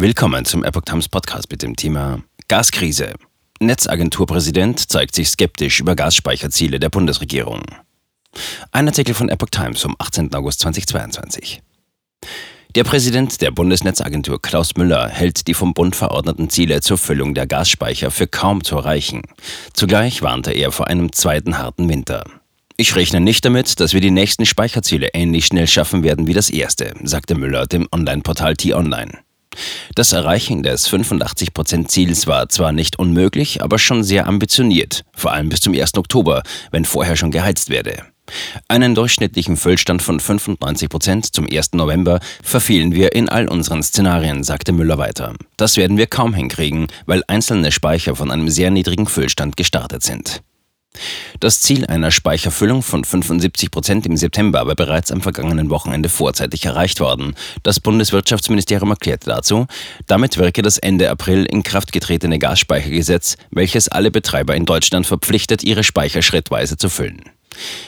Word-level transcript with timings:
Willkommen 0.00 0.44
zum 0.44 0.62
Epoch 0.62 0.82
Times 0.82 1.08
Podcast 1.08 1.50
mit 1.50 1.60
dem 1.60 1.74
Thema 1.74 2.22
Gaskrise. 2.46 3.14
Netzagenturpräsident 3.58 4.78
zeigt 4.88 5.16
sich 5.16 5.28
skeptisch 5.28 5.80
über 5.80 5.96
Gasspeicherziele 5.96 6.78
der 6.78 6.88
Bundesregierung. 6.88 7.62
Ein 8.70 8.86
Artikel 8.86 9.12
von 9.12 9.28
Epoch 9.28 9.48
Times 9.50 9.80
vom 9.82 9.96
18. 9.98 10.32
August 10.34 10.60
2022. 10.60 11.62
Der 12.76 12.84
Präsident 12.84 13.40
der 13.40 13.50
Bundesnetzagentur 13.50 14.40
Klaus 14.40 14.76
Müller 14.76 15.08
hält 15.08 15.48
die 15.48 15.54
vom 15.54 15.74
Bund 15.74 15.96
verordneten 15.96 16.48
Ziele 16.48 16.80
zur 16.80 16.96
Füllung 16.96 17.34
der 17.34 17.48
Gasspeicher 17.48 18.12
für 18.12 18.28
kaum 18.28 18.62
zu 18.62 18.76
erreichen. 18.76 19.22
Zugleich 19.72 20.22
warnte 20.22 20.52
er 20.52 20.70
vor 20.70 20.86
einem 20.86 21.10
zweiten 21.10 21.58
harten 21.58 21.88
Winter. 21.88 22.22
Ich 22.76 22.94
rechne 22.94 23.18
nicht 23.18 23.44
damit, 23.44 23.80
dass 23.80 23.94
wir 23.94 24.00
die 24.00 24.12
nächsten 24.12 24.46
Speicherziele 24.46 25.08
ähnlich 25.12 25.46
schnell 25.46 25.66
schaffen 25.66 26.04
werden 26.04 26.28
wie 26.28 26.34
das 26.34 26.50
erste, 26.50 26.94
sagte 27.02 27.34
Müller 27.34 27.66
dem 27.66 27.88
Online-Portal 27.90 28.54
T-Online. 28.54 29.18
Das 29.94 30.12
Erreichen 30.12 30.62
des 30.62 30.88
85%-Ziels 30.88 32.26
war 32.26 32.48
zwar 32.48 32.72
nicht 32.72 32.98
unmöglich, 32.98 33.62
aber 33.62 33.78
schon 33.78 34.02
sehr 34.04 34.26
ambitioniert, 34.26 35.04
vor 35.14 35.32
allem 35.32 35.48
bis 35.48 35.60
zum 35.60 35.74
1. 35.74 35.96
Oktober, 35.96 36.42
wenn 36.70 36.84
vorher 36.84 37.16
schon 37.16 37.30
geheizt 37.30 37.70
werde. 37.70 38.04
Einen 38.68 38.94
durchschnittlichen 38.94 39.56
Füllstand 39.56 40.02
von 40.02 40.20
95% 40.20 41.32
zum 41.32 41.46
1. 41.50 41.72
November 41.72 42.20
verfehlen 42.42 42.92
wir 42.92 43.14
in 43.14 43.28
all 43.28 43.48
unseren 43.48 43.82
Szenarien, 43.82 44.44
sagte 44.44 44.72
Müller 44.72 44.98
weiter. 44.98 45.34
Das 45.56 45.76
werden 45.76 45.96
wir 45.96 46.06
kaum 46.06 46.34
hinkriegen, 46.34 46.88
weil 47.06 47.22
einzelne 47.26 47.72
Speicher 47.72 48.16
von 48.16 48.30
einem 48.30 48.48
sehr 48.48 48.70
niedrigen 48.70 49.06
Füllstand 49.06 49.56
gestartet 49.56 50.02
sind. 50.02 50.42
Das 51.40 51.60
Ziel 51.60 51.86
einer 51.86 52.10
Speicherfüllung 52.10 52.82
von 52.82 53.04
75 53.04 53.70
Prozent 53.70 54.06
im 54.06 54.16
September 54.16 54.66
war 54.66 54.74
bereits 54.74 55.12
am 55.12 55.20
vergangenen 55.20 55.70
Wochenende 55.70 56.08
vorzeitig 56.08 56.64
erreicht 56.64 57.00
worden. 57.00 57.34
Das 57.62 57.80
Bundeswirtschaftsministerium 57.80 58.90
erklärte 58.90 59.30
dazu, 59.30 59.66
damit 60.06 60.38
wirke 60.38 60.62
das 60.62 60.78
Ende 60.78 61.10
April 61.10 61.44
in 61.44 61.62
Kraft 61.62 61.92
getretene 61.92 62.38
Gasspeichergesetz, 62.38 63.36
welches 63.50 63.88
alle 63.88 64.10
Betreiber 64.10 64.54
in 64.54 64.64
Deutschland 64.64 65.06
verpflichtet, 65.06 65.64
ihre 65.64 65.84
Speicher 65.84 66.22
schrittweise 66.22 66.76
zu 66.76 66.88
füllen. 66.88 67.22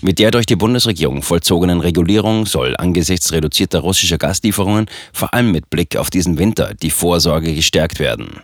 Mit 0.00 0.18
der 0.18 0.30
durch 0.30 0.46
die 0.46 0.56
Bundesregierung 0.56 1.22
vollzogenen 1.22 1.80
Regulierung 1.80 2.46
soll 2.46 2.76
angesichts 2.76 3.32
reduzierter 3.32 3.80
russischer 3.80 4.18
Gaslieferungen 4.18 4.86
vor 5.12 5.32
allem 5.32 5.52
mit 5.52 5.70
Blick 5.70 5.96
auf 5.96 6.10
diesen 6.10 6.38
Winter 6.38 6.74
die 6.74 6.90
Vorsorge 6.90 7.54
gestärkt 7.54 7.98
werden. 7.98 8.40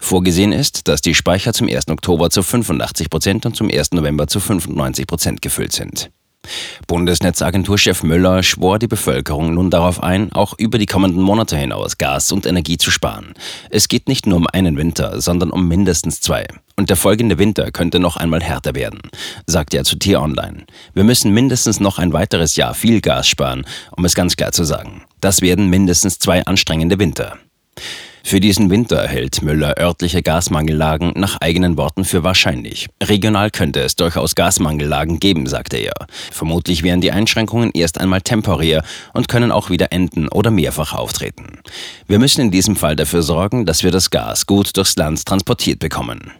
Vorgesehen 0.00 0.52
ist, 0.52 0.88
dass 0.88 1.00
die 1.00 1.14
Speicher 1.14 1.52
zum 1.52 1.68
1. 1.68 1.88
Oktober 1.88 2.30
zu 2.30 2.42
85 2.42 3.10
Prozent 3.10 3.46
und 3.46 3.56
zum 3.56 3.70
1. 3.70 3.92
November 3.92 4.26
zu 4.26 4.40
95 4.40 5.06
Prozent 5.06 5.42
gefüllt 5.42 5.72
sind. 5.72 6.10
Bundesnetzagenturchef 6.86 8.02
Müller 8.02 8.42
schwor 8.42 8.78
die 8.78 8.86
Bevölkerung 8.86 9.54
nun 9.54 9.70
darauf 9.70 10.02
ein, 10.02 10.32
auch 10.32 10.54
über 10.58 10.78
die 10.78 10.86
kommenden 10.86 11.22
Monate 11.22 11.56
hinaus 11.56 11.98
Gas 11.98 12.32
und 12.32 12.46
Energie 12.46 12.78
zu 12.78 12.90
sparen. 12.90 13.34
Es 13.68 13.88
geht 13.88 14.08
nicht 14.08 14.26
nur 14.26 14.38
um 14.38 14.46
einen 14.46 14.76
Winter, 14.76 15.20
sondern 15.20 15.50
um 15.50 15.68
mindestens 15.68 16.20
zwei. 16.20 16.46
Und 16.76 16.88
der 16.88 16.96
folgende 16.96 17.38
Winter 17.38 17.70
könnte 17.70 18.00
noch 18.00 18.16
einmal 18.16 18.42
härter 18.42 18.74
werden, 18.74 19.00
sagt 19.46 19.74
er 19.74 19.84
zu 19.84 19.96
T-Online. 19.96 20.64
Wir 20.94 21.04
müssen 21.04 21.32
mindestens 21.32 21.78
noch 21.78 21.98
ein 21.98 22.12
weiteres 22.12 22.56
Jahr 22.56 22.74
viel 22.74 23.00
Gas 23.00 23.28
sparen, 23.28 23.66
um 23.96 24.04
es 24.04 24.14
ganz 24.14 24.34
klar 24.34 24.52
zu 24.52 24.64
sagen. 24.64 25.02
Das 25.20 25.42
werden 25.42 25.68
mindestens 25.68 26.18
zwei 26.18 26.44
anstrengende 26.46 26.98
Winter. 26.98 27.36
Für 28.22 28.40
diesen 28.40 28.70
Winter 28.70 29.06
hält 29.06 29.42
Müller 29.42 29.78
örtliche 29.78 30.22
Gasmangellagen 30.22 31.12
nach 31.16 31.38
eigenen 31.40 31.76
Worten 31.76 32.04
für 32.04 32.22
wahrscheinlich. 32.22 32.88
Regional 33.02 33.50
könnte 33.50 33.80
es 33.80 33.96
durchaus 33.96 34.34
Gasmangellagen 34.34 35.20
geben, 35.20 35.46
sagte 35.46 35.78
er. 35.78 35.94
Vermutlich 36.30 36.82
wären 36.82 37.00
die 37.00 37.12
Einschränkungen 37.12 37.70
erst 37.72 37.98
einmal 38.00 38.20
temporär 38.20 38.84
und 39.14 39.28
können 39.28 39.50
auch 39.50 39.70
wieder 39.70 39.92
enden 39.92 40.28
oder 40.28 40.50
mehrfach 40.50 40.94
auftreten. 40.94 41.58
Wir 42.06 42.18
müssen 42.18 42.42
in 42.42 42.50
diesem 42.50 42.76
Fall 42.76 42.96
dafür 42.96 43.22
sorgen, 43.22 43.66
dass 43.66 43.82
wir 43.82 43.90
das 43.90 44.10
Gas 44.10 44.46
gut 44.46 44.76
durchs 44.76 44.96
Land 44.96 45.24
transportiert 45.24 45.78
bekommen. 45.78 46.32